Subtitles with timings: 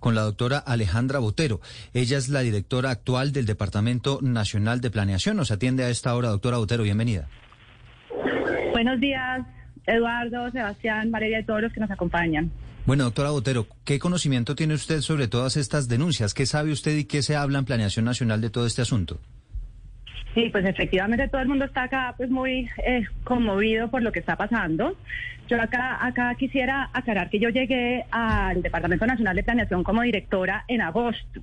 [0.00, 1.60] Con la doctora Alejandra Botero.
[1.94, 5.36] Ella es la directora actual del Departamento Nacional de Planeación.
[5.36, 6.82] Nos atiende a esta hora, doctora Botero.
[6.82, 7.28] Bienvenida.
[8.72, 9.46] Buenos días,
[9.86, 12.50] Eduardo, Sebastián, Valeria y todos los que nos acompañan.
[12.86, 16.34] Bueno, doctora Botero, ¿qué conocimiento tiene usted sobre todas estas denuncias?
[16.34, 19.20] ¿Qué sabe usted y qué se habla en Planeación Nacional de todo este asunto?
[20.34, 24.20] Sí, pues efectivamente todo el mundo está acá pues muy eh, conmovido por lo que
[24.20, 24.96] está pasando.
[25.48, 30.64] Yo acá, acá quisiera aclarar que yo llegué al Departamento Nacional de Planeación como directora
[30.68, 31.40] en agosto.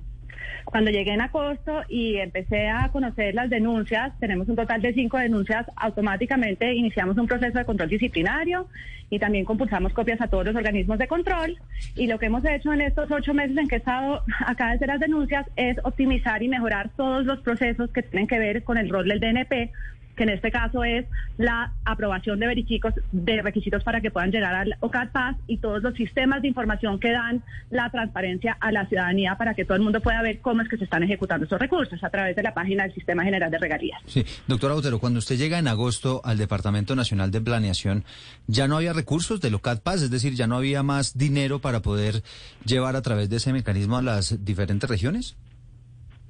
[0.64, 5.18] Cuando llegué en agosto y empecé a conocer las denuncias, tenemos un total de cinco
[5.18, 8.66] denuncias, automáticamente iniciamos un proceso de control disciplinario
[9.10, 11.56] y también compulsamos copias a todos los organismos de control.
[11.96, 14.86] Y lo que hemos hecho en estos ocho meses en que he estado acá desde
[14.86, 18.88] las denuncias es optimizar y mejorar todos los procesos que tienen que ver con el
[18.88, 19.72] rol del DNP
[20.18, 21.06] que en este caso es
[21.38, 25.82] la aprobación de verificos de requisitos para que puedan llegar al OCAD Paz y todos
[25.82, 29.82] los sistemas de información que dan la transparencia a la ciudadanía para que todo el
[29.82, 32.52] mundo pueda ver cómo es que se están ejecutando esos recursos a través de la
[32.52, 34.00] página del Sistema General de Regalías.
[34.06, 38.04] Sí, doctora Botero, cuando usted llega en agosto al Departamento Nacional de Planeación,
[38.48, 40.02] ¿ya no había recursos del OCAD Paz?
[40.02, 42.24] Es decir, ¿ya no había más dinero para poder
[42.64, 45.36] llevar a través de ese mecanismo a las diferentes regiones?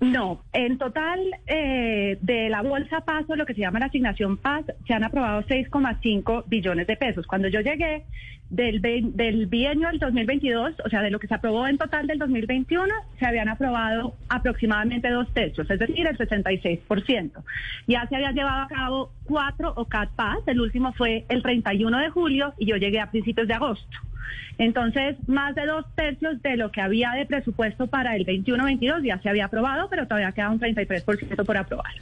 [0.01, 1.19] No, en total
[1.49, 5.43] eh, de la bolsa Paso, lo que se llama la asignación Paz, se han aprobado
[5.43, 7.27] 6,5 billones de pesos.
[7.27, 8.05] Cuando yo llegué
[8.49, 12.19] del, del bienio del 2022, o sea, de lo que se aprobó en total del
[12.19, 17.31] 2021, se habían aprobado aproximadamente dos tercios, es decir, el 66%.
[17.89, 22.11] Ya se habían llevado a cabo cuatro OCAT Paz, el último fue el 31 de
[22.11, 23.99] julio y yo llegué a principios de agosto.
[24.59, 29.21] Entonces, más de dos tercios de lo que había de presupuesto para el 21-22 ya
[29.21, 31.93] se había aprobado, pero todavía queda un 33% por aprobar.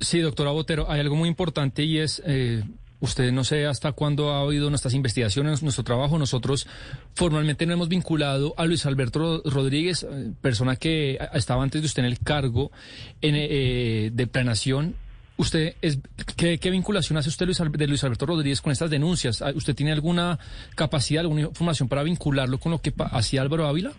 [0.00, 2.22] sí, doctora Botero, hay algo muy importante y es...
[2.26, 2.62] Eh,
[3.00, 6.18] usted no sé hasta cuándo ha oído nuestras investigaciones, nuestro trabajo.
[6.18, 6.66] Nosotros
[7.14, 12.02] formalmente no hemos vinculado a Luis Alberto Rodríguez, eh, persona que estaba antes de usted
[12.02, 12.72] en el cargo
[13.20, 14.96] eh, de planación
[15.36, 15.98] ¿Usted es,
[16.36, 19.42] qué, vinculación hace usted Luis, de Luis Alberto Rodríguez con estas denuncias?
[19.42, 20.38] Ah, ¿Usted tiene alguna
[20.76, 23.92] capacidad, alguna información para vincularlo con lo que hacía Álvaro Ávila?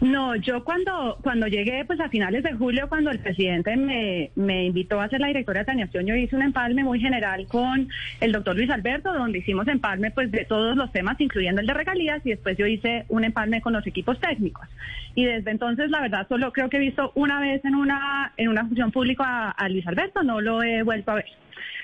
[0.00, 4.64] No, yo cuando, cuando llegué, pues a finales de julio, cuando el presidente me, me
[4.66, 7.88] invitó a ser la directora de planeación, yo hice un empalme muy general con
[8.20, 11.74] el doctor Luis Alberto, donde hicimos empalme pues de todos los temas, incluyendo el de
[11.74, 14.68] regalías, y después yo hice un empalme con los equipos técnicos.
[15.14, 18.48] Y desde entonces, la verdad, solo creo que he visto una vez en una, en
[18.48, 21.26] una función pública a Luis Alberto, no lo he vuelto a ver.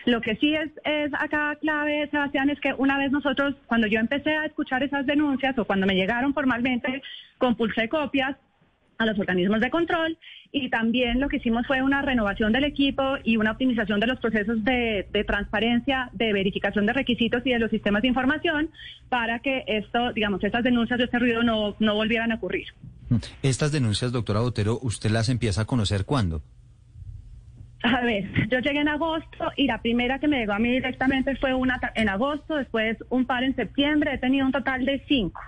[0.07, 4.01] Lo que sí es, es acá clave, Sebastián, es que una vez nosotros, cuando yo
[4.01, 7.03] empecé a escuchar esas denuncias o cuando me llegaron formalmente,
[7.39, 8.37] compulsé copias
[8.99, 10.19] a los organismos de control
[10.53, 14.19] y también lo que hicimos fue una renovación del equipo y una optimización de los
[14.19, 18.71] procesos de, transparencia, de verificación de requisitos y de los sistemas de información
[19.09, 22.67] para que esto, digamos, estas denuncias de este ruido no, no volvieran a ocurrir.
[23.43, 26.43] Estas denuncias, doctora Botero, ¿usted las empieza a conocer cuándo?
[27.83, 31.35] A ver, yo llegué en agosto y la primera que me llegó a mí directamente
[31.37, 35.41] fue una en agosto, después un par en septiembre, he tenido un total de cinco.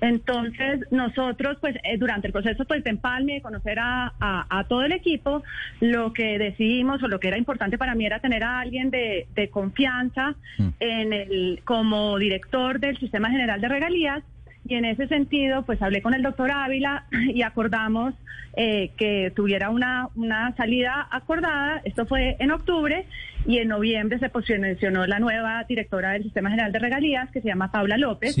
[0.00, 4.82] Entonces, nosotros, pues, eh, durante el proceso pues, de empalme, de conocer a, a, todo
[4.82, 5.42] el equipo,
[5.80, 9.28] lo que decidimos o lo que era importante para mí era tener a alguien de,
[9.34, 10.68] de confianza mm.
[10.80, 14.24] en el, como director del Sistema General de Regalías
[14.70, 17.04] y en ese sentido, pues hablé con el doctor Ávila
[17.34, 18.14] y acordamos
[18.56, 21.82] eh, que tuviera una, una salida acordada.
[21.84, 23.04] Esto fue en octubre
[23.46, 27.48] y en noviembre se posicionó la nueva directora del Sistema General de Regalías, que se
[27.48, 28.36] llama Paula López,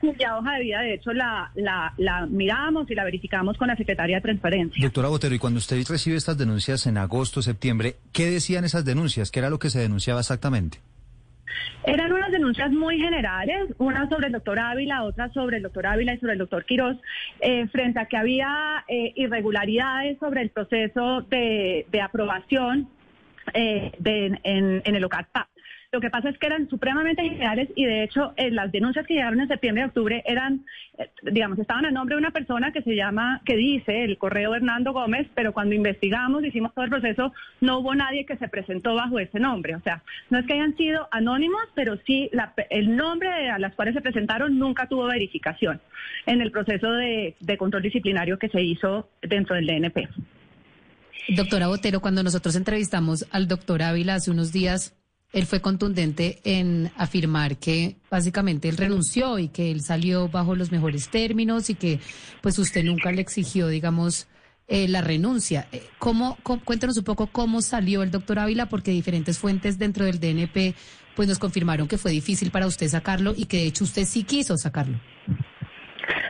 [0.00, 3.76] cuya hoja de vida, de hecho, la, la, la miramos y la verificamos con la
[3.76, 4.82] Secretaría de Transparencia.
[4.82, 9.30] Doctora Botero, y cuando usted recibe estas denuncias en agosto, septiembre, ¿qué decían esas denuncias?
[9.30, 10.78] ¿Qué era lo que se denunciaba exactamente?
[11.84, 16.14] Eran unas denuncias muy generales, una sobre el doctor Ávila, otra sobre el doctor Ávila
[16.14, 16.96] y sobre el doctor Quirós,
[17.40, 22.88] eh, frente a que había eh, irregularidades sobre el proceso de, aprobación
[23.52, 25.48] eh, en, el OCATPA.
[25.94, 29.14] Lo que pasa es que eran supremamente generales y de hecho eh, las denuncias que
[29.14, 30.66] llegaron en septiembre y octubre eran,
[30.98, 34.56] eh, digamos, estaban a nombre de una persona que se llama, que dice el correo
[34.56, 38.96] Hernando Gómez, pero cuando investigamos, hicimos todo el proceso, no hubo nadie que se presentó
[38.96, 39.76] bajo ese nombre.
[39.76, 42.28] O sea, no es que hayan sido anónimos, pero sí
[42.70, 45.80] el nombre a las cuales se presentaron nunca tuvo verificación
[46.26, 50.08] en el proceso de, de control disciplinario que se hizo dentro del DNP.
[51.28, 54.92] Doctora Botero, cuando nosotros entrevistamos al doctor Ávila hace unos días,
[55.34, 60.70] él fue contundente en afirmar que básicamente él renunció y que él salió bajo los
[60.70, 61.98] mejores términos y que
[62.40, 64.28] pues usted nunca le exigió, digamos,
[64.68, 65.66] eh, la renuncia.
[65.72, 70.20] Eh, ¿Cómo, cuéntanos un poco cómo salió el doctor Ávila, porque diferentes fuentes dentro del
[70.20, 70.74] DNP
[71.16, 74.22] pues nos confirmaron que fue difícil para usted sacarlo y que de hecho usted sí
[74.22, 75.00] quiso sacarlo.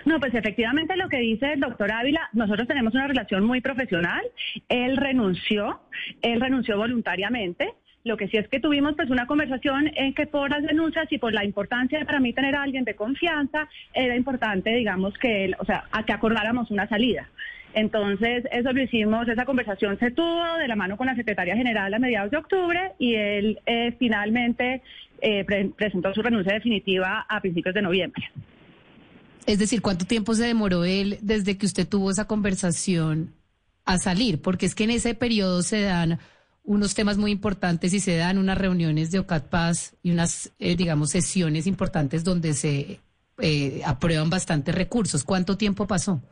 [0.07, 4.23] No, pues efectivamente lo que dice el doctor Ávila, nosotros tenemos una relación muy profesional.
[4.69, 5.81] Él renunció,
[6.23, 7.75] él renunció voluntariamente.
[8.05, 11.17] Lo que sí es que tuvimos pues una conversación en que por las denuncias y
[11.17, 15.57] por la importancia para mí tener a alguien de confianza, era importante, digamos, que él,
[15.59, 17.31] o sea, a que acordáramos una salida.
[17.73, 21.95] Entonces, eso lo hicimos, esa conversación se tuvo de la mano con la secretaria general
[21.95, 24.83] a mediados de octubre y él eh, finalmente
[25.23, 28.31] eh, presentó su renuncia definitiva a principios de noviembre.
[29.47, 33.33] Es decir, ¿cuánto tiempo se demoró él desde que usted tuvo esa conversación
[33.87, 34.43] a salir?
[34.43, 36.19] Porque es que en ese periodo se dan
[36.65, 40.77] unos temas muy importantes y se dan unas reuniones de OCAT Paz y unas, eh,
[40.77, 43.01] digamos, sesiones importantes donde se
[43.39, 45.25] eh, aprueban bastantes recursos.
[45.25, 46.23] ¿Cuánto tiempo pasó?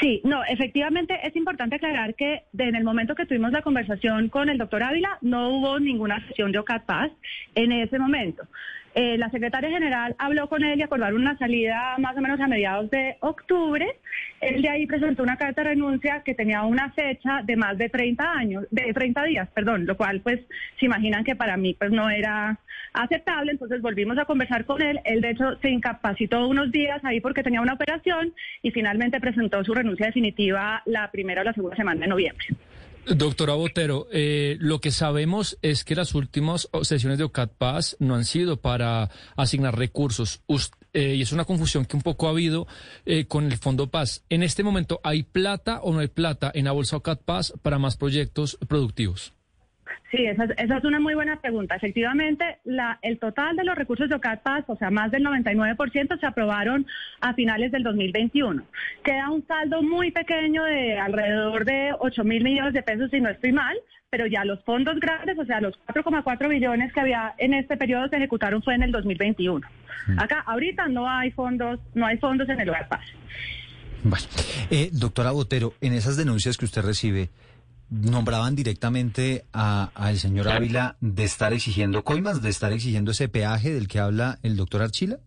[0.00, 4.48] Sí, no, efectivamente es importante aclarar que en el momento que tuvimos la conversación con
[4.48, 7.10] el doctor Ávila no hubo ninguna sesión de OCAT Paz
[7.54, 8.44] en ese momento.
[8.94, 12.46] Eh, la secretaria general habló con él y acordaron una salida más o menos a
[12.46, 13.86] mediados de octubre.
[14.40, 17.88] Él de ahí presentó una carta de renuncia que tenía una fecha de más de
[17.88, 20.40] 30 años, de 30 días, perdón, lo cual pues
[20.78, 22.58] se imaginan que para mí pues no era
[22.92, 25.00] aceptable, entonces volvimos a conversar con él.
[25.04, 28.32] Él de hecho se incapacitó unos días ahí porque tenía una operación
[28.62, 32.46] y finalmente presentó su renuncia definitiva la primera o la segunda semana de noviembre.
[33.06, 38.14] Doctora Botero, eh, lo que sabemos es que las últimas sesiones de OCAT Paz no
[38.14, 40.40] han sido para asignar recursos.
[40.94, 42.66] Eh, y es una confusión que un poco ha habido
[43.04, 44.24] eh, con el Fondo Paz.
[44.30, 47.78] En este momento, ¿hay plata o no hay plata en la Bolsa OCAT Paz para
[47.78, 49.34] más proyectos productivos?
[50.10, 51.74] Sí, esa, es una muy buena pregunta.
[51.74, 56.26] Efectivamente, la, el total de los recursos de OCAT o sea, más del 99%, se
[56.26, 56.86] aprobaron
[57.20, 58.62] a finales del 2021.
[59.02, 63.30] Queda un saldo muy pequeño de alrededor de 8 mil millones de pesos, si no
[63.30, 63.76] estoy mal,
[64.10, 68.08] pero ya los fondos grandes, o sea, los 4,4 billones que había en este periodo
[68.08, 69.66] se ejecutaron fue en el 2021.
[70.06, 70.18] Mm.
[70.20, 73.04] Acá, ahorita no hay fondos, no hay fondos en el OCAT Paz.
[74.04, 74.26] Bueno,
[74.70, 77.30] eh, doctora Botero, en esas denuncias que usted recibe,
[77.90, 83.88] nombraban directamente al señor Ávila de estar exigiendo coimas, de estar exigiendo ese peaje del
[83.88, 85.18] que habla el doctor Archila?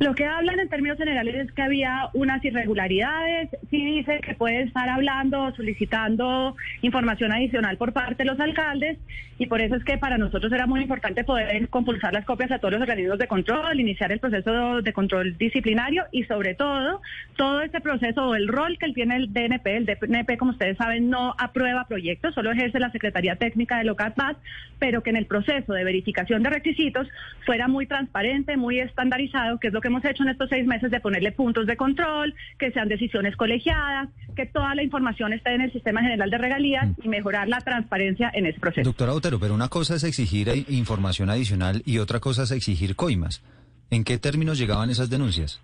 [0.00, 3.50] Lo que hablan en términos generales es que había unas irregularidades.
[3.68, 8.96] Sí dice que puede estar hablando, solicitando información adicional por parte de los alcaldes
[9.36, 12.58] y por eso es que para nosotros era muy importante poder compulsar las copias a
[12.58, 17.02] todos los organismos de control, iniciar el proceso de control disciplinario y sobre todo
[17.36, 19.76] todo este proceso o el rol que tiene el DNP.
[19.76, 24.14] El DNP, como ustedes saben, no aprueba proyectos, solo ejerce la Secretaría Técnica de Local
[24.14, 24.38] Paz,
[24.78, 27.06] pero que en el proceso de verificación de requisitos
[27.44, 30.90] fuera muy transparente, muy estandarizado, que es lo que hemos hecho en estos seis meses
[30.90, 35.62] de ponerle puntos de control, que sean decisiones colegiadas, que toda la información esté en
[35.62, 38.88] el sistema general de regalías y mejorar la transparencia en ese proceso.
[38.88, 43.42] Doctora Otero, pero una cosa es exigir información adicional y otra cosa es exigir coimas.
[43.90, 45.60] ¿En qué términos llegaban esas denuncias?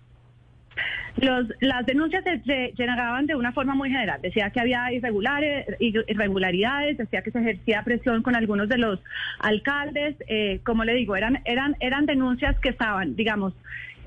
[1.17, 4.21] Los, las denuncias se, llegaban de una forma muy general.
[4.21, 8.99] Decía que había irregulares, irregularidades, decía que se ejercía presión con algunos de los
[9.39, 10.15] alcaldes.
[10.27, 13.53] Eh, como le digo, eran, eran, eran denuncias que estaban, digamos,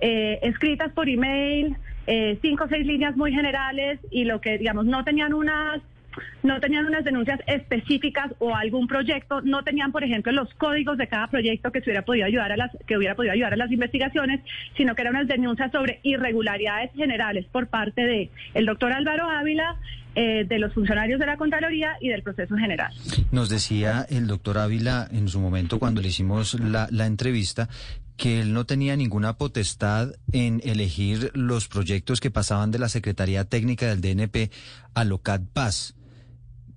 [0.00, 1.76] eh, escritas por email,
[2.06, 5.80] eh, cinco o seis líneas muy generales y lo que, digamos, no tenían unas
[6.42, 11.06] no tenían unas denuncias específicas o algún proyecto, no tenían, por ejemplo, los códigos de
[11.06, 14.40] cada proyecto que hubiera podido ayudar a las que hubiera podido ayudar a las investigaciones,
[14.76, 19.76] sino que eran unas denuncias sobre irregularidades generales por parte de el doctor Álvaro Ávila,
[20.14, 22.92] eh, de los funcionarios de la Contraloría y del proceso general.
[23.30, 27.68] Nos decía el doctor Ávila en su momento cuando le hicimos la, la entrevista
[28.20, 33.46] que él no tenía ninguna potestad en elegir los proyectos que pasaban de la Secretaría
[33.46, 34.50] Técnica del DNP
[34.92, 35.94] a Locat Paz.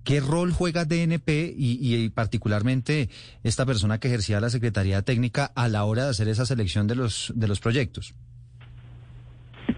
[0.04, 3.10] ¿Qué rol juega DNP y, particularmente
[3.42, 6.94] esta persona que ejercía la Secretaría Técnica a la hora de hacer esa selección de
[6.94, 8.14] los, de los proyectos?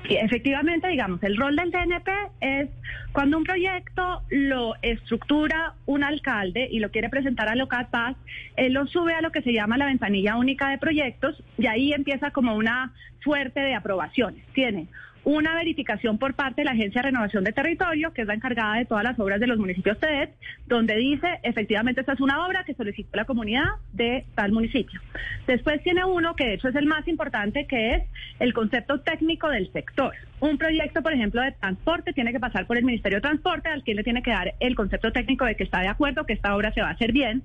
[0.04, 2.08] Efectivamente, digamos, el rol del DNP
[2.40, 2.68] es
[3.12, 8.16] cuando un proyecto lo estructura un alcalde y lo quiere presentar a Locat Paz,
[8.56, 11.92] él lo sube a lo que se llama la ventanilla única de proyectos y ahí
[11.92, 14.44] empieza como una suerte de aprobaciones.
[14.52, 14.86] Tiene
[15.26, 18.76] una verificación por parte de la Agencia de Renovación de Territorio, que es la encargada
[18.76, 20.28] de todas las obras de los municipios TED,
[20.68, 25.00] donde dice, efectivamente, esta es una obra que solicitó la comunidad de tal municipio.
[25.48, 28.04] Después tiene uno, que de hecho es el más importante, que es
[28.38, 30.14] el concepto técnico del sector.
[30.38, 33.82] Un proyecto, por ejemplo, de transporte tiene que pasar por el Ministerio de Transporte, al
[33.82, 36.54] quien le tiene que dar el concepto técnico de que está de acuerdo, que esta
[36.54, 37.42] obra se va a hacer bien.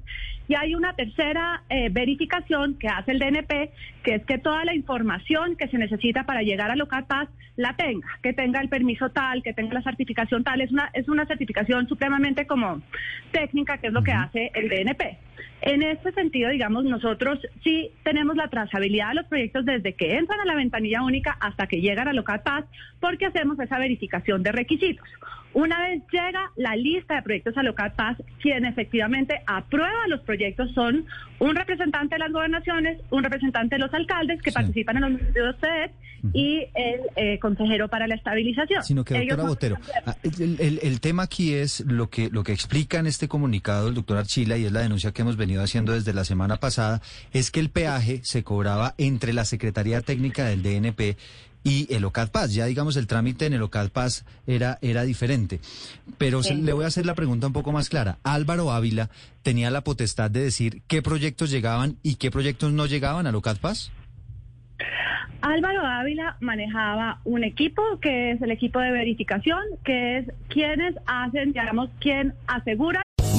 [0.50, 3.72] Y hay una tercera eh, verificación que hace el DNP,
[4.04, 7.76] que es que toda la información que se necesita para llegar a Local Paz la
[7.78, 10.60] tenga, que tenga el permiso tal, que tenga la certificación tal.
[10.60, 12.82] Es una, es una certificación supremamente como
[13.32, 15.31] técnica, que es lo que hace el DNP.
[15.62, 20.40] En este sentido, digamos, nosotros sí tenemos la trazabilidad de los proyectos desde que entran
[20.40, 22.66] a la ventanilla única hasta que llegan a Local Paz,
[23.00, 25.08] porque hacemos esa verificación de requisitos.
[25.54, 30.72] Una vez llega la lista de proyectos a Local Paz, quien efectivamente aprueba los proyectos
[30.74, 31.06] son
[31.40, 35.60] un representante de las gobernaciones, un representante de los alcaldes que participan en los municipios
[35.62, 35.92] de
[36.34, 38.84] y el eh, consejero para la estabilización.
[38.84, 43.00] Sino que, doctora Botero, ah, el, el, tema aquí es lo que, lo que explica
[43.00, 46.14] en este comunicado el doctor Archila y es la denuncia que hemos venido haciendo desde
[46.14, 47.02] la semana pasada,
[47.34, 51.18] es que el peaje se cobraba entre la Secretaría Técnica del DNP
[51.64, 52.54] y el OCAD Paz.
[52.54, 55.60] Ya digamos el trámite en el OCAD Paz era, era diferente.
[56.18, 58.18] Pero le voy a hacer la pregunta un poco más clara.
[58.24, 59.10] Álvaro Ávila
[59.44, 63.58] tenía la potestad de decir qué proyectos llegaban y qué proyectos no llegaban al OCAD
[63.58, 63.92] Paz.
[65.42, 71.54] Álvaro Ávila manejaba un equipo que es el equipo de verificación, que es quienes hacen,
[71.54, 73.02] digamos, quien asegura.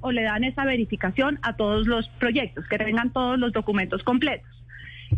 [0.00, 4.48] O le dan esa verificación a todos los proyectos, que tengan todos los documentos completos.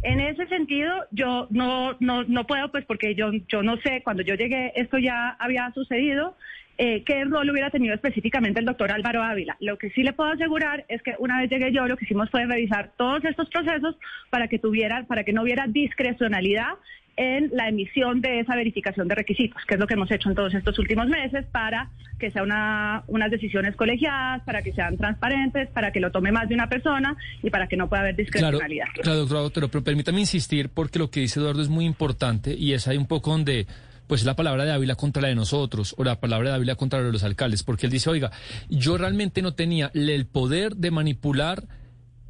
[0.03, 4.23] En ese sentido, yo no, no, no puedo, pues porque yo, yo no sé, cuando
[4.23, 6.35] yo llegué esto ya había sucedido,
[6.79, 9.57] eh, qué rol hubiera tenido específicamente el doctor Álvaro Ávila.
[9.61, 12.31] Lo que sí le puedo asegurar es que una vez llegué yo, lo que hicimos
[12.31, 13.97] fue revisar todos estos procesos
[14.31, 16.71] para que tuviera, para que no hubiera discrecionalidad
[17.17, 20.35] en la emisión de esa verificación de requisitos, que es lo que hemos hecho en
[20.35, 25.69] todos estos últimos meses para que sean una, unas decisiones colegiadas, para que sean transparentes,
[25.71, 28.87] para que lo tome más de una persona y para que no pueda haber discrecionalidad.
[29.03, 32.73] Claro, claro doctor, pero permítame insistir porque lo que dice Eduardo es muy importante y
[32.73, 33.67] es ahí un poco donde
[34.07, 37.01] pues la palabra de Ávila contra la de nosotros o la palabra de Ávila contra
[37.01, 38.31] la de los alcaldes, porque él dice, oiga,
[38.69, 41.65] yo realmente no tenía el poder de manipular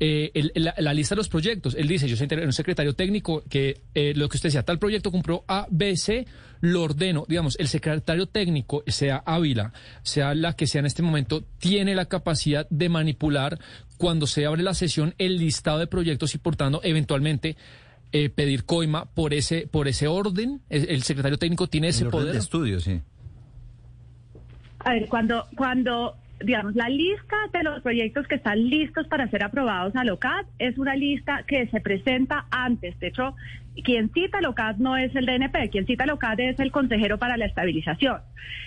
[0.04, 1.76] eh, la, lista de los proyectos.
[1.76, 5.12] Él dice, yo soy un secretario técnico que eh, lo que usted decía, tal proyecto
[5.12, 6.26] compró A, B, C,
[6.60, 7.24] lo ordeno.
[7.28, 12.06] Digamos, el secretario técnico, sea Ávila, sea la que sea en este momento, tiene la
[12.06, 13.60] capacidad de manipular
[13.96, 17.56] cuando se abre la sesión el listado de proyectos y por tanto, eventualmente,
[18.10, 20.62] eh, pedir coima por ese por ese orden?
[20.68, 22.32] ¿El, secretario técnico tiene ese poder?
[22.32, 23.00] de estudio, sí.
[24.80, 29.44] A ver, cuando, cuando, digamos, la lista de los proyectos que están listos para ser
[29.44, 32.98] aprobados a LOCAD es una lista que se presenta antes.
[33.00, 33.34] De hecho,
[33.84, 37.18] quien cita a LOCAD no es el DNP, quien cita a LOCAD es el consejero
[37.18, 38.20] para la estabilización.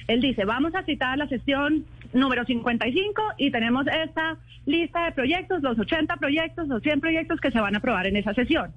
[0.07, 5.61] Él dice, vamos a citar la sesión número 55 y tenemos esta lista de proyectos,
[5.61, 8.71] los 80 proyectos, los 100 proyectos que se van a aprobar en esa sesión.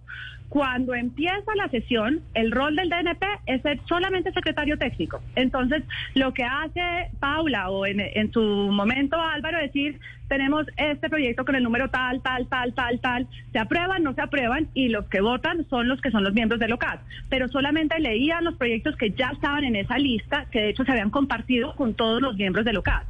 [0.48, 5.20] Cuando empieza la sesión, el rol del DNP es ser solamente secretario técnico.
[5.36, 5.82] Entonces,
[6.14, 11.54] lo que hace Paula o en, su momento Álvaro es decir, tenemos este proyecto con
[11.54, 15.20] el número tal, tal, tal, tal, tal, se aprueban, no se aprueban y los que
[15.20, 17.00] votan son los que son los miembros del local.
[17.28, 20.92] Pero solamente leían los proyectos que ya estaban en esa lista, que de hecho se
[20.92, 23.04] habían compartido con todos los miembros del local.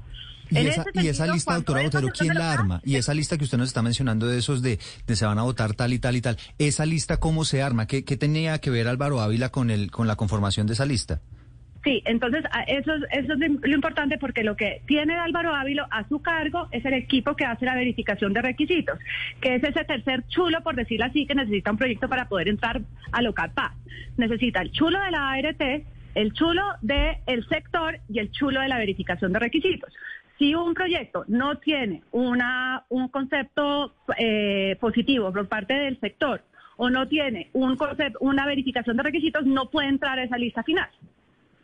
[0.50, 2.80] Y esa, lista, doctora Botero, ¿quién la arma?
[2.84, 5.42] Y esa lista que usted nos está mencionando de esos de, de se van a
[5.42, 7.86] votar tal y tal y tal, ¿esa lista cómo se arma?
[7.86, 11.20] ¿Qué, qué tenía que ver Álvaro Ávila con, el, con la conformación de esa lista?
[11.84, 16.20] Sí, entonces eso, eso es lo importante porque lo que tiene Álvaro Ávila a su
[16.20, 18.98] cargo es el equipo que hace la verificación de requisitos,
[19.40, 22.82] que es ese tercer chulo, por decirlo así, que necesita un proyecto para poder entrar
[23.12, 23.72] a Local Paz.
[24.16, 25.62] Necesita el chulo de la ART,
[26.14, 29.92] el chulo del sector y el chulo de la verificación de requisitos.
[30.38, 36.42] Si un proyecto no tiene una, un concepto eh, positivo por parte del sector
[36.76, 40.62] o no tiene un concepto, una verificación de requisitos, no puede entrar a esa lista
[40.62, 40.88] final.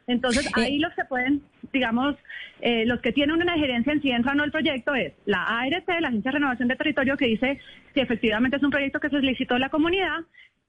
[0.07, 2.17] Entonces, ahí los que pueden, digamos,
[2.61, 6.09] eh, los que tienen una gerencia en sí entran al proyecto es la ARC, la
[6.09, 7.59] Agencia de Renovación de Territorio, que dice
[7.95, 10.21] si efectivamente es un proyecto que se solicitó la comunidad,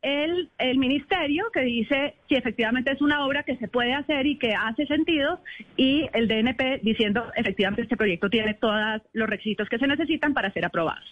[0.02, 4.38] el, el ministerio que dice si efectivamente es una obra que se puede hacer y
[4.38, 5.40] que hace sentido,
[5.76, 10.52] y el DNP diciendo efectivamente este proyecto tiene todos los requisitos que se necesitan para
[10.52, 11.10] ser aprobados.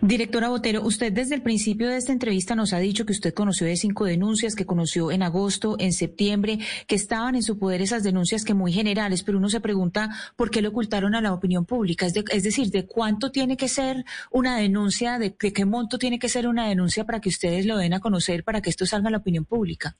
[0.00, 3.66] Directora Botero, usted desde el principio de esta entrevista nos ha dicho que usted conoció
[3.66, 8.02] de cinco denuncias, que conoció en agosto, en septiembre, que estaban en su poder esas
[8.02, 11.66] denuncias que muy generales, pero uno se pregunta por qué lo ocultaron a la opinión
[11.66, 12.06] pública.
[12.06, 16.18] Es, es decir, ¿de cuánto tiene que ser una denuncia, de, de qué monto tiene
[16.18, 19.08] que ser una denuncia para que ustedes lo den a conocer, para que esto salga
[19.08, 19.96] a la opinión pública?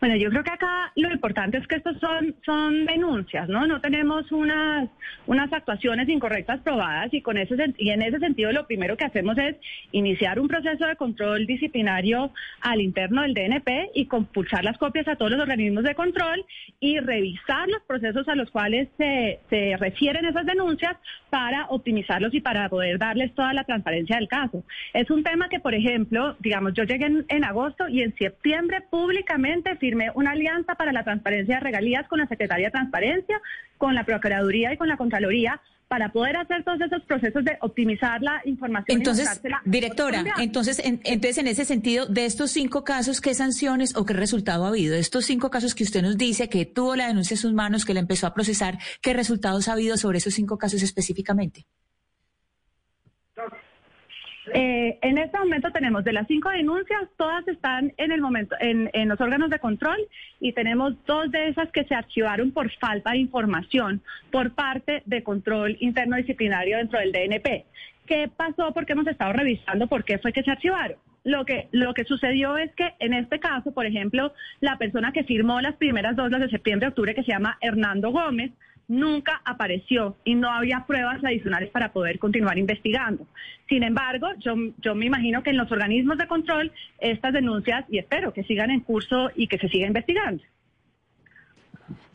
[0.00, 3.66] Bueno, yo creo que acá lo importante es que estos son, son denuncias, ¿no?
[3.66, 4.88] No tenemos unas,
[5.26, 9.36] unas actuaciones incorrectas probadas y, con ese, y en ese sentido lo primero que hacemos
[9.36, 9.56] es
[9.92, 15.16] iniciar un proceso de control disciplinario al interno del DNP y compulsar las copias a
[15.16, 16.46] todos los organismos de control
[16.80, 20.96] y revisar los procesos a los cuales se, se refieren esas denuncias
[21.28, 24.64] para optimizarlos y para poder darles toda la transparencia del caso.
[24.94, 28.82] Es un tema que, por ejemplo, digamos, yo llegué en, en agosto y en septiembre
[28.90, 33.40] públicamente firmé una alianza para la transparencia de regalías con la Secretaría de Transparencia,
[33.76, 38.22] con la Procuraduría y con la Contraloría para poder hacer todos esos procesos de optimizar
[38.22, 38.98] la información.
[38.98, 44.06] Entonces, directora, entonces, en, entonces en ese sentido, de estos cinco casos, ¿qué sanciones o
[44.06, 44.94] qué resultado ha habido?
[44.94, 47.84] De estos cinco casos que usted nos dice que tuvo la denuncia en sus manos,
[47.84, 51.66] que la empezó a procesar, ¿qué resultados ha habido sobre esos cinco casos específicamente?
[54.54, 58.90] Eh, en este momento tenemos de las cinco denuncias, todas están en el momento en,
[59.08, 59.98] los órganos de control
[60.40, 65.22] y tenemos dos de esas que se archivaron por falta de información por parte de
[65.22, 67.66] control interno disciplinario dentro del DNP.
[68.06, 68.72] ¿Qué pasó?
[68.72, 70.96] Porque hemos estado revisando por qué fue que se archivaron.
[71.22, 75.24] Lo que, lo que sucedió es que en este caso, por ejemplo, la persona que
[75.24, 78.52] firmó las primeras dos, las de septiembre y octubre, que se llama Hernando Gómez,
[78.90, 83.24] nunca apareció y no había pruebas adicionales para poder continuar investigando.
[83.68, 87.98] Sin embargo, yo, yo me imagino que en los organismos de control estas denuncias, y
[87.98, 90.42] espero que sigan en curso y que se siga investigando.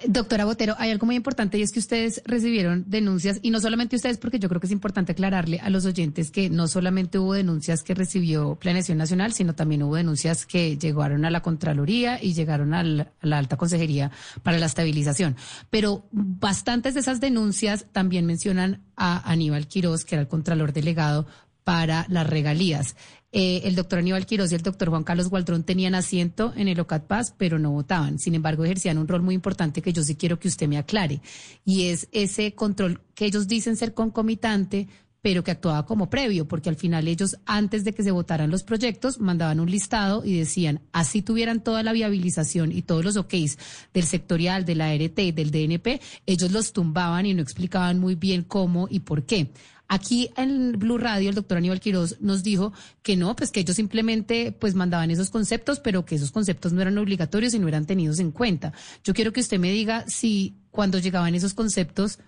[0.08, 3.96] Doctora Botero, hay algo muy importante y es que ustedes recibieron denuncias, y no solamente
[3.96, 7.34] ustedes, porque yo creo que es importante aclararle a los oyentes que no solamente hubo
[7.34, 12.34] denuncias que recibió Planeación Nacional, sino también hubo denuncias que llegaron a la Contraloría y
[12.34, 14.12] llegaron a la, a la Alta Consejería
[14.44, 15.36] para la Estabilización.
[15.70, 21.27] Pero bastantes de esas denuncias también mencionan a Aníbal Quiroz, que era el Contralor Delegado
[21.66, 22.96] para las regalías.
[23.37, 26.79] Eh, el doctor Aníbal Quiroz y el doctor Juan Carlos Gualdrón tenían asiento en el
[26.79, 27.03] OCAT
[27.37, 28.17] pero no votaban.
[28.17, 31.19] Sin embargo, ejercían un rol muy importante que yo sí quiero que usted me aclare.
[31.65, 34.87] Y es ese control que ellos dicen ser concomitante,
[35.21, 38.63] pero que actuaba como previo, porque al final ellos, antes de que se votaran los
[38.63, 43.57] proyectos, mandaban un listado y decían, así tuvieran toda la viabilización y todos los OKs
[43.93, 48.43] del sectorial, de la ART, del DNP, ellos los tumbaban y no explicaban muy bien
[48.43, 49.51] cómo y por qué.
[49.87, 53.75] Aquí en Blue Radio el doctor Aníbal Quiroz nos dijo que no, pues que ellos
[53.75, 57.85] simplemente pues mandaban esos conceptos, pero que esos conceptos no eran obligatorios y no eran
[57.85, 58.74] tenidos en cuenta.
[59.03, 62.19] Yo quiero que usted me diga si cuando llegaban esos conceptos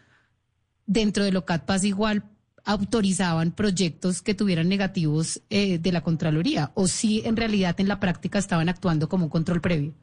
[0.86, 2.24] dentro de Paz igual
[2.64, 8.00] autorizaban proyectos que tuvieran negativos eh, de la Contraloría o si en realidad en la
[8.00, 9.94] práctica estaban actuando como un control previo.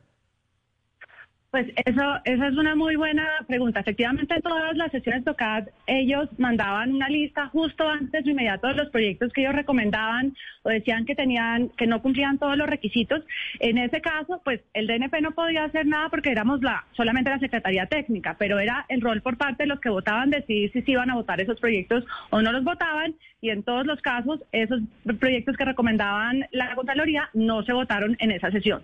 [1.55, 3.79] Pues eso, esa es una muy buena pregunta.
[3.79, 8.75] Efectivamente, en todas las sesiones tocadas, ellos mandaban una lista justo antes o inmediato de
[8.75, 13.23] los proyectos que ellos recomendaban o decían que tenían, que no cumplían todos los requisitos.
[13.61, 17.39] En ese caso, pues el DNP no podía hacer nada porque éramos la, solamente la
[17.39, 20.91] Secretaría Técnica, pero era el rol por parte de los que votaban decidir si se
[20.91, 24.81] iban a votar esos proyectos o no los votaban y en todos los casos esos
[25.21, 28.83] proyectos que recomendaban la Contraloría no se votaron en esa sesión.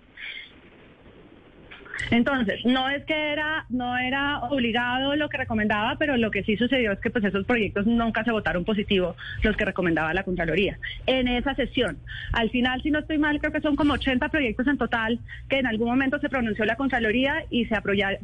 [2.09, 6.57] Entonces, no es que era, no era obligado lo que recomendaba, pero lo que sí
[6.57, 10.77] sucedió es que pues esos proyectos nunca se votaron positivo, los que recomendaba la Contraloría.
[11.05, 11.97] En esa sesión,
[12.33, 15.59] al final, si no estoy mal, creo que son como 80 proyectos en total que
[15.59, 17.75] en algún momento se pronunció la Contraloría y se,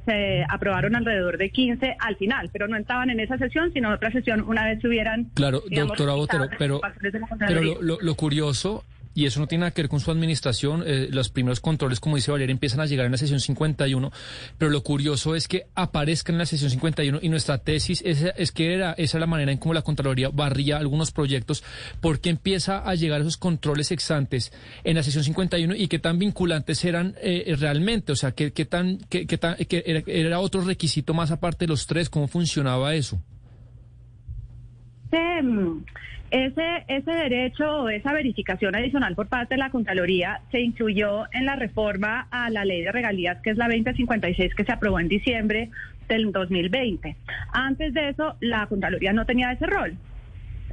[0.05, 3.95] se aprobaron alrededor de 15 al final, pero no estaban en esa sesión, sino en
[3.95, 5.25] otra sesión una vez hubieran...
[5.33, 6.81] Claro, doctora Botero, pero,
[7.39, 8.83] pero lo, lo, lo curioso
[9.17, 10.83] y eso no tiene nada que ver con su administración.
[10.85, 14.11] Eh, los primeros controles, como dice Valeria, empiezan a llegar en la sesión 51,
[14.59, 18.51] pero lo curioso es que aparezcan en la sesión 51 y nuestra tesis es, es
[18.51, 21.63] que era, esa es la manera en cómo la Contraloría barría algunos proyectos,
[21.99, 24.53] porque empieza a llegar esos controles exantes
[24.83, 28.65] en la sesión 51 y qué tan vinculantes eran eh, realmente, o sea, qué, qué
[28.65, 32.27] tan, qué, qué tan, que era, era otro requisito más aparte de los tres, cómo
[32.27, 33.19] funcionaba eso.
[35.11, 35.83] Ese, mm,
[36.31, 41.45] ese, ese derecho o esa verificación adicional por parte de la Contraloría se incluyó en
[41.45, 45.07] la reforma a la ley de regalías, que es la 2056, que se aprobó en
[45.07, 45.69] diciembre
[46.07, 47.15] del 2020.
[47.53, 49.97] Antes de eso, la Contraloría no tenía ese rol.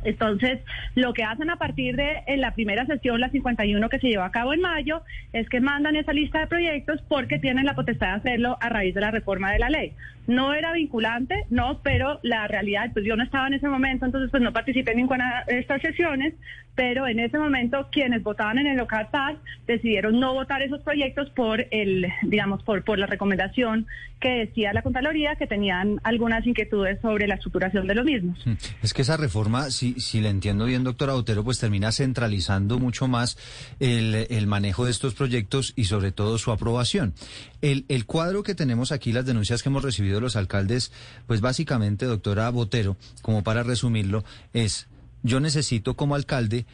[0.04, 0.60] Entonces,
[0.94, 4.30] lo que hacen a partir de la primera sesión, la 51 que se llevó a
[4.30, 8.14] cabo en mayo, es que mandan esa lista de proyectos porque tienen la potestad de
[8.14, 9.92] hacerlo a raíz de la reforma de la ley.
[10.26, 14.30] No era vinculante, no, pero la realidad, pues yo no estaba en ese momento, entonces
[14.30, 16.34] pues no participé en ninguna de estas sesiones,
[16.74, 19.36] pero en ese momento quienes votaban en el local paz
[19.66, 23.86] decidieron no votar esos proyectos por el, digamos, por, por la recomendación
[24.18, 28.42] que decía la Contraloría que tenían algunas inquietudes sobre la estructuración de los mismos.
[28.82, 33.36] Es que esa reforma, si, le entiendo bien, doctora Botero, pues termina centralizando mucho más
[33.80, 37.14] el, el manejo de estos proyectos y sobre todo su aprobación.
[37.62, 40.92] El, el cuadro que tenemos aquí, las denuncias que hemos recibido de los alcaldes,
[41.26, 44.86] pues básicamente, doctora Botero, como para resumirlo, es
[45.22, 46.66] yo necesito como alcalde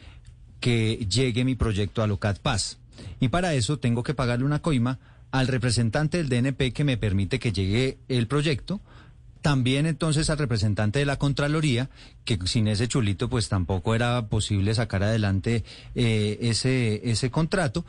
[0.59, 2.77] que llegue mi proyecto a Locat Paz.
[3.19, 4.99] Y para eso tengo que pagarle una coima
[5.31, 8.81] al representante del DNP que me permite que llegue el proyecto,
[9.41, 11.89] también entonces al representante de la Contraloría,
[12.25, 15.63] que sin ese chulito pues tampoco era posible sacar adelante
[15.95, 17.85] eh, ese, ese contrato,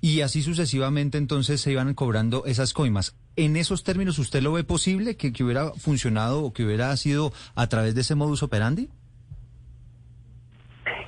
[0.00, 3.16] y así sucesivamente entonces se iban cobrando esas coimas.
[3.36, 7.32] ¿En esos términos usted lo ve posible que, que hubiera funcionado o que hubiera sido
[7.54, 8.90] a través de ese modus operandi?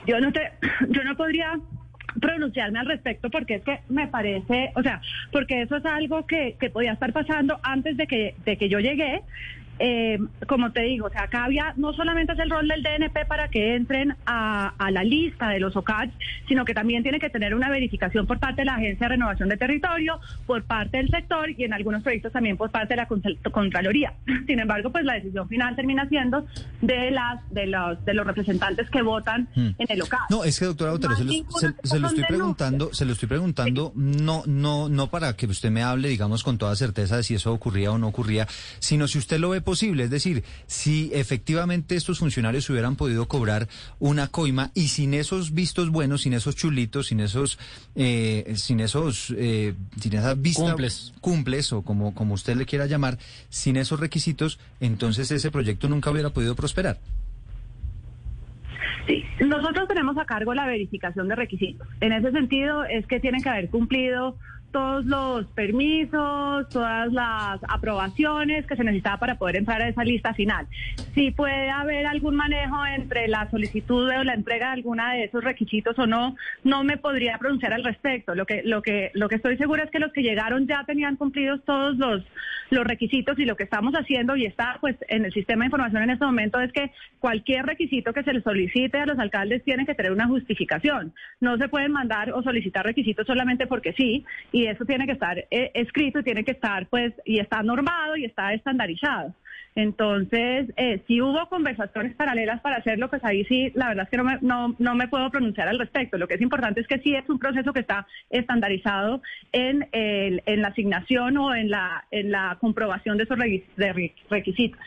[0.07, 0.41] Yo no te,
[0.89, 1.61] yo no podría
[2.21, 6.57] pronunciarme al respecto porque es que me parece, o sea, porque eso es algo que,
[6.59, 9.23] que podía estar pasando antes de que, de que yo llegué
[9.79, 13.27] eh, como te digo, o sea, acá había no solamente es el rol del DNP
[13.27, 16.09] para que entren a, la lista de los OCAD,
[16.49, 19.49] sino que también tiene que tener una verificación por parte de la Agencia de Renovación
[19.49, 23.09] de Territorio, por parte del sector y en algunos proyectos también por parte de la
[23.51, 24.15] Contraloría.
[24.47, 26.47] Sin embargo, pues la decisión final termina siendo
[26.81, 29.71] de las de los de los representantes que votan hmm.
[29.79, 30.19] en el OCAD.
[30.31, 31.25] No, es que doctora Botero, se,
[31.99, 36.09] lo, estoy preguntando, se lo estoy preguntando no no no para que usted me hable,
[36.09, 38.47] digamos, con toda certeza de si eso ocurría o no ocurría,
[38.79, 40.05] sino si usted lo ve posible.
[40.05, 45.91] Es decir, si efectivamente estos funcionarios hubieran podido cobrar una coima y sin esos vistos
[45.91, 47.59] buenos, sin esos chulitos, sin esos,
[47.97, 51.13] eh, sin esos, eh, sin esa vista cumples.
[51.21, 53.19] cumples o como, como usted le quiera llamar,
[53.51, 56.99] sin esos requisitos, entonces ese proyecto nunca hubiera podido prosperar.
[59.07, 61.87] Sí, nosotros tenemos a cargo la verificación de requisitos.
[62.01, 64.37] En ese sentido es que tienen que haber cumplido
[64.77, 70.35] todos los permisos, todas las aprobaciones que se necesitaba para poder entrar a esa lista
[70.35, 70.67] final.
[71.15, 75.43] Si puede haber algún manejo entre la solicitud o la entrega de alguna de esos
[75.43, 78.35] requisitos o no, no me podría pronunciar al respecto.
[78.35, 81.17] Lo que, lo que, lo que estoy segura es que los que llegaron ya tenían
[81.17, 82.23] cumplidos todos los,
[82.69, 86.03] los requisitos y lo que estamos haciendo y está pues en el sistema de información
[86.03, 89.87] en este momento es que cualquier requisito que se le solicite a los alcaldes tiene
[89.87, 91.15] que tener una justificación.
[91.41, 95.39] No se pueden mandar o solicitar requisitos solamente porque sí y eso tiene que estar
[95.51, 99.35] eh, escrito y tiene que estar, pues, y está normado y está estandarizado.
[99.75, 104.17] Entonces, eh, si hubo conversaciones paralelas para hacerlo, pues ahí sí, la verdad es que
[104.17, 106.17] no me, no, no me puedo pronunciar al respecto.
[106.17, 109.21] Lo que es importante es que sí es un proceso que está estandarizado
[109.53, 113.39] en, el, en la asignación o en la, en la comprobación de esos
[114.31, 114.81] requisitos.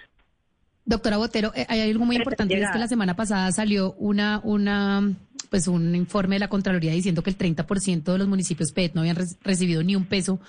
[0.86, 5.14] Doctora Botero, eh, hay algo muy importante, es que la semana pasada salió una, una,
[5.50, 9.02] pues un informe de la Contraloría diciendo que el 30% de los municipios PET no
[9.02, 10.40] habían recibido ni un peso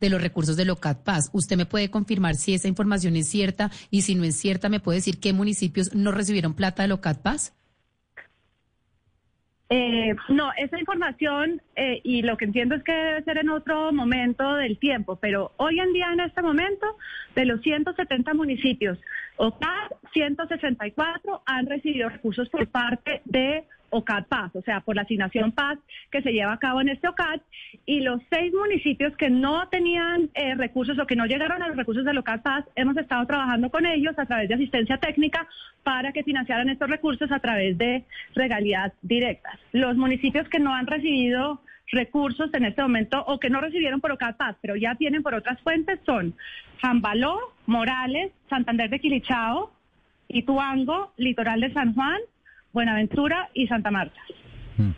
[0.00, 1.30] de los recursos de Locat Paz.
[1.32, 4.80] ¿Usted me puede confirmar si esa información es cierta y si no es cierta, me
[4.80, 7.54] puede decir qué municipios no recibieron plata de Locat Paz?
[9.72, 13.92] Eh, no, esa información eh, y lo que entiendo es que debe ser en otro
[13.92, 16.86] momento del tiempo, pero hoy en día, en este momento,
[17.36, 18.98] de los 170 municipios
[19.36, 25.52] OCAD 164 han recibido recursos por parte de OCAD Paz, o sea, por la asignación
[25.52, 25.78] Paz
[26.10, 27.40] que se lleva a cabo en este OCAD,
[27.86, 31.76] y los seis municipios que no tenían eh, recursos o que no llegaron a los
[31.76, 35.46] recursos del OCAD Paz, hemos estado trabajando con ellos a través de asistencia técnica
[35.82, 39.58] para que financiaran estos recursos a través de regalías directas.
[39.72, 41.60] Los municipios que no han recibido
[41.92, 45.60] recursos en este momento o que no recibieron por OCAPAS, pero ya tienen por otras
[45.62, 46.34] fuentes son
[46.80, 49.72] Jambaló, Morales, Santander de Quilichao,
[50.28, 52.20] Ituango, Litoral de San Juan,
[52.72, 54.20] Buenaventura y Santa Marta.
[54.76, 54.90] Mm.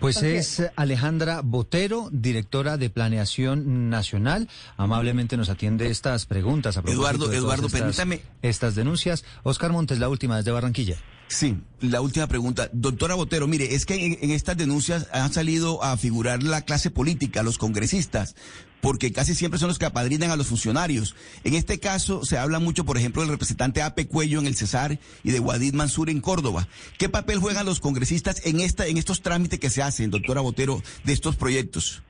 [0.00, 4.48] Pues es Alejandra Botero, directora de Planeación Nacional.
[4.76, 6.76] Amablemente nos atiende estas preguntas.
[6.76, 8.20] Eduardo, Eduardo, permítame.
[8.42, 9.24] Estas denuncias.
[9.44, 10.96] Oscar Montes, la última desde Barranquilla.
[11.32, 12.68] Sí, la última pregunta.
[12.74, 17.42] Doctora Botero, mire, es que en, estas denuncias han salido a figurar la clase política,
[17.42, 18.36] los congresistas,
[18.82, 21.16] porque casi siempre son los que apadrinan a los funcionarios.
[21.42, 24.98] En este caso se habla mucho, por ejemplo, del representante Ape Cuello en el Cesar
[25.24, 26.68] y de Guadid Mansur en Córdoba.
[26.98, 30.82] ¿Qué papel juegan los congresistas en, esta, en estos trámites que se hacen, doctora Botero,
[31.04, 32.02] de estos proyectos?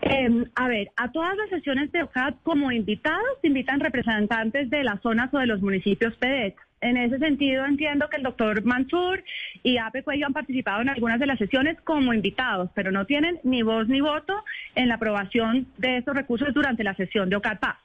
[0.00, 5.02] Eh, a ver, a todas las sesiones de OCAD como invitados invitan representantes de las
[5.02, 6.56] zonas o de los municipios PEDET.
[6.84, 9.24] En ese sentido, entiendo que el doctor Mansur
[9.62, 13.40] y Ape Cuello han participado en algunas de las sesiones como invitados, pero no tienen
[13.42, 14.34] ni voz ni voto
[14.74, 17.76] en la aprobación de estos recursos durante la sesión de OCAD Paz.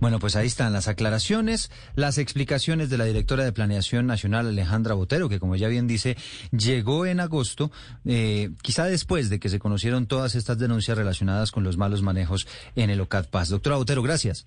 [0.00, 4.94] Bueno, pues ahí están las aclaraciones, las explicaciones de la directora de Planeación Nacional, Alejandra
[4.94, 6.16] Botero, que como ella bien dice,
[6.52, 7.70] llegó en agosto,
[8.06, 12.48] eh, quizá después de que se conocieron todas estas denuncias relacionadas con los malos manejos
[12.76, 13.50] en el OCAD Paz.
[13.50, 14.46] Doctora Botero, gracias.